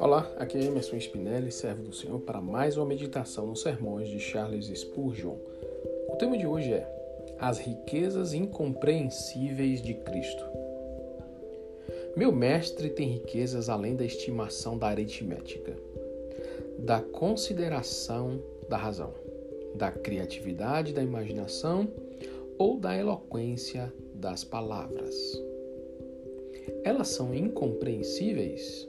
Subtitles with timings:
[0.00, 4.18] Olá, aqui é Emerson Spinelli, servo do Senhor, para mais uma meditação nos sermões de
[4.18, 5.36] Charles Spurgeon.
[6.08, 6.88] O tema de hoje é
[7.38, 10.44] As riquezas incompreensíveis de Cristo.
[12.16, 15.76] Meu mestre tem riquezas além da estimação da aritmética,
[16.78, 19.12] da consideração da razão,
[19.74, 21.88] da criatividade da imaginação
[22.56, 23.92] ou da eloquência
[24.24, 25.14] das palavras.
[26.82, 28.88] Elas são incompreensíveis?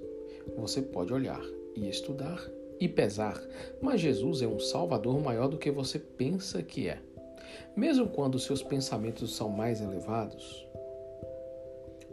[0.55, 1.43] Você pode olhar
[1.75, 2.41] e estudar
[2.79, 3.37] e pesar,
[3.81, 6.99] mas Jesus é um Salvador maior do que você pensa que é.
[7.75, 10.65] Mesmo quando seus pensamentos são mais elevados,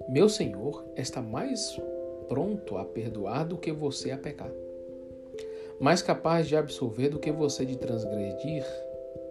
[0.09, 1.80] meu Senhor está mais
[2.29, 4.51] pronto a perdoar do que você a pecar,
[5.80, 8.65] mais capaz de absolver do que você de transgredir.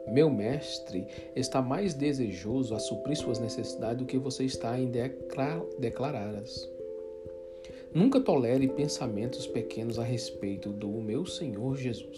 [0.07, 4.91] Meu mestre está mais desejoso a suprir suas necessidades do que você está em
[5.79, 6.69] declará-las.
[7.93, 12.17] Nunca tolere pensamentos pequenos a respeito do meu Senhor Jesus.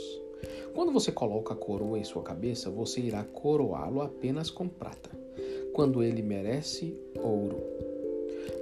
[0.74, 5.10] Quando você coloca a coroa em sua cabeça, você irá coroá-lo apenas com prata,
[5.74, 7.62] quando ele merece ouro.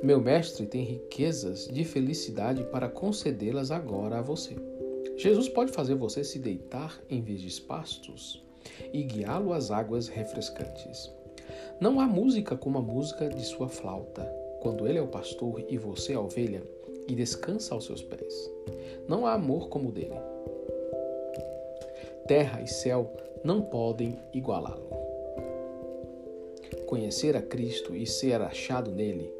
[0.04, 4.56] Meu mestre tem riquezas de felicidade para concedê-las agora a você.
[5.16, 8.44] Jesus pode fazer você se deitar em vez de pastos
[8.94, 11.12] e guiá-lo às águas refrescantes.
[11.80, 14.24] Não há música como a música de sua flauta,
[14.62, 16.62] quando ele é o pastor e você a ovelha
[17.08, 18.52] e descansa aos seus pés.
[19.08, 20.16] Não há amor como o dele.
[22.28, 23.12] Terra e céu
[23.44, 24.90] não podem igualá-lo.
[26.86, 29.34] Conhecer a Cristo e ser achado nele,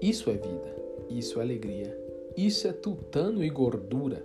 [0.00, 0.76] isso é vida,
[1.08, 1.98] isso é alegria,
[2.36, 4.24] isso é tutano e gordura,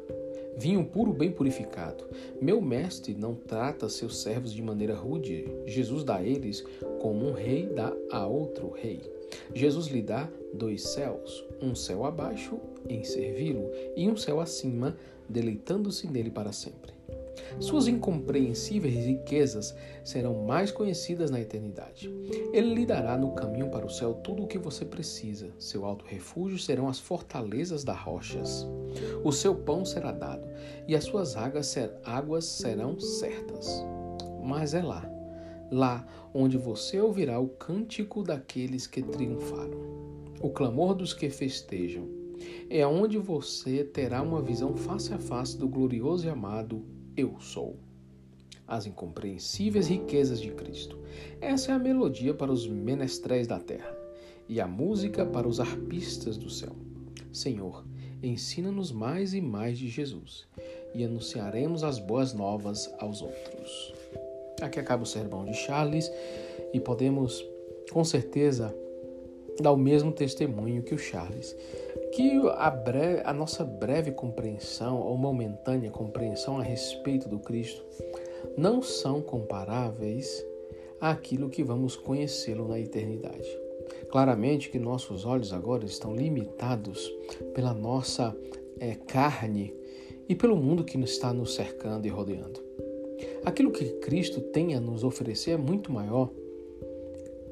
[0.57, 2.05] vinho puro bem purificado.
[2.41, 5.45] Meu mestre não trata seus servos de maneira rude.
[5.65, 6.63] Jesus dá a eles
[7.01, 9.01] como um rei dá a outro rei.
[9.53, 16.07] Jesus lhe dá dois céus, um céu abaixo em servi-lo e um céu acima, deleitando-se
[16.07, 16.91] nele para sempre.
[17.59, 22.09] Suas incompreensíveis riquezas serão mais conhecidas na eternidade.
[22.53, 25.49] Ele lhe dará no caminho para o céu tudo o que você precisa.
[25.59, 28.67] Seu alto refúgio serão as fortalezas das rochas.
[29.23, 30.47] O seu pão será dado,
[30.87, 33.83] e as suas águas serão certas.
[34.43, 35.09] Mas é lá,
[35.71, 39.79] lá onde você ouvirá o cântico daqueles que triunfaram,
[40.41, 42.09] o clamor dos que festejam.
[42.69, 46.83] É onde você terá uma visão face a face do glorioso e amado
[47.15, 47.77] Eu Sou.
[48.67, 50.97] As incompreensíveis riquezas de Cristo.
[51.41, 53.93] Essa é a melodia para os menestréis da terra
[54.47, 56.75] e a música para os arpistas do céu.
[57.33, 57.85] Senhor,
[58.23, 60.47] ensina-nos mais e mais de Jesus
[60.93, 63.93] e anunciaremos as boas novas aos outros.
[64.61, 66.11] Aqui acaba o sermão de Charles
[66.73, 67.43] e podemos,
[67.91, 68.73] com certeza,
[69.61, 71.55] dar o mesmo testemunho que o Charles.
[72.13, 77.83] Que a, breve, a nossa breve compreensão ou momentânea compreensão a respeito do Cristo
[78.57, 80.45] não são comparáveis
[80.99, 83.49] àquilo que vamos conhecê-lo na eternidade.
[84.09, 87.11] Claramente que nossos olhos agora estão limitados
[87.53, 88.35] pela nossa
[88.79, 89.73] é, carne
[90.27, 92.61] e pelo mundo que está nos cercando e rodeando.
[93.43, 96.29] Aquilo que Cristo tem a nos oferecer é muito maior,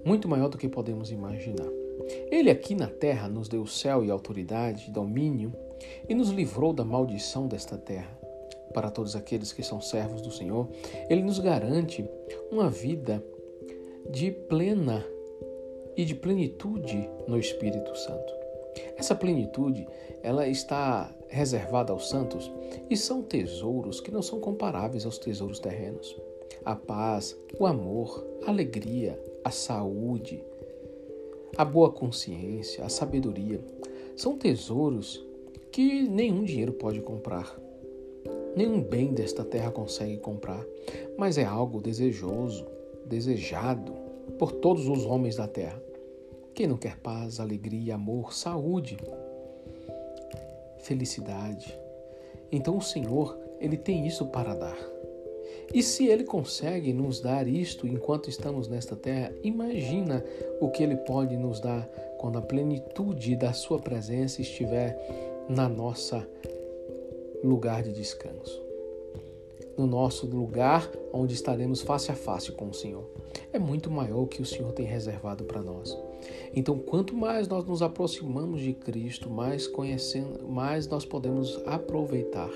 [0.06, 1.70] muito maior do que podemos imaginar.
[2.32, 5.54] Ele aqui na terra nos deu céu e autoridade, domínio
[6.08, 8.18] e nos livrou da maldição desta terra.
[8.74, 10.68] Para todos aqueles que são servos do Senhor,
[11.10, 12.08] ele nos garante
[12.52, 13.24] uma vida
[14.10, 15.06] de plena
[15.96, 18.34] e de plenitude no Espírito Santo.
[18.96, 19.88] Essa plenitude,
[20.22, 22.52] ela está reservada aos santos
[22.90, 26.16] e são tesouros que não são comparáveis aos tesouros terrenos.
[26.66, 30.44] A paz, o amor, a alegria, a saúde,
[31.58, 33.60] a boa consciência, a sabedoria
[34.16, 35.26] são tesouros
[35.72, 37.58] que nenhum dinheiro pode comprar.
[38.56, 40.66] Nenhum bem desta terra consegue comprar,
[41.18, 42.66] mas é algo desejoso,
[43.06, 43.94] desejado
[44.38, 45.82] por todos os homens da terra.
[46.54, 48.98] Quem não quer paz, alegria, amor, saúde,
[50.80, 51.78] felicidade?
[52.52, 54.78] Então o Senhor, ele tem isso para dar.
[55.74, 60.24] E se ele consegue nos dar isto enquanto estamos nesta terra, imagina
[60.60, 61.88] o que ele pode nos dar
[62.18, 64.98] quando a plenitude da sua presença estiver
[65.48, 66.28] na nossa
[67.44, 68.70] lugar de descanso
[69.80, 73.10] no nosso lugar onde estaremos face a face com o Senhor.
[73.54, 75.98] É muito maior o que o Senhor tem reservado para nós.
[76.54, 82.52] Então, quanto mais nós nos aproximamos de Cristo, mais conhecendo, mais nós podemos aproveitar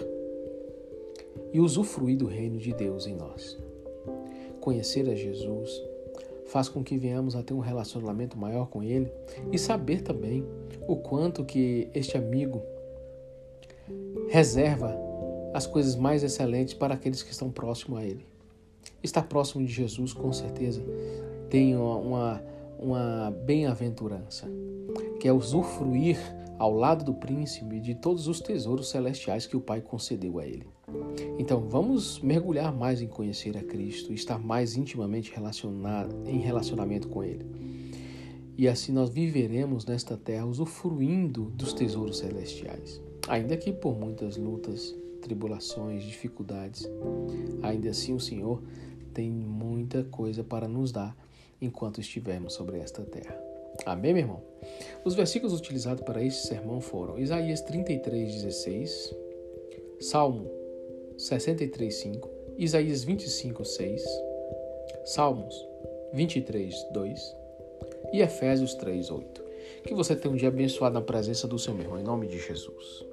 [1.54, 3.58] e usufruir do reino de Deus em nós.
[4.60, 5.82] Conhecer a Jesus
[6.48, 9.12] faz com que venhamos a ter um relacionamento maior com Ele
[9.52, 10.46] e saber também
[10.88, 12.62] o quanto que este amigo
[14.30, 14.98] reserva
[15.54, 18.26] as coisas mais excelentes para aqueles que estão próximos a Ele.
[19.02, 20.82] Estar próximo de Jesus, com certeza,
[21.50, 22.44] tem uma,
[22.80, 24.48] uma bem-aventurança,
[25.20, 26.18] que é usufruir
[26.58, 30.68] ao lado do príncipe de todos os tesouros celestiais que o Pai concedeu a ele.
[31.38, 37.24] Então, vamos mergulhar mais em conhecer a Cristo estar mais intimamente relacionado, em relacionamento com
[37.24, 37.46] Ele.
[38.56, 43.02] E assim nós viveremos nesta terra usufruindo dos tesouros celestiais.
[43.28, 46.88] Ainda que por muitas lutas, tribulações, dificuldades,
[47.64, 48.62] ainda assim o Senhor
[49.14, 51.18] tem muita coisa para nos dar
[51.60, 53.36] enquanto estivermos sobre esta terra.
[53.86, 54.44] Amém, meu irmão?
[55.04, 59.16] Os versículos utilizados para este sermão foram Isaías 33, 16,
[60.00, 60.63] Salmo
[61.18, 64.04] 63, 5, Isaías 25, 6,
[65.06, 65.68] Salmos
[66.14, 67.36] 23, 2
[68.14, 69.44] e Efésios 3, 8.
[69.84, 73.13] Que você tenha um dia abençoado na presença do seu irmão, em nome de Jesus.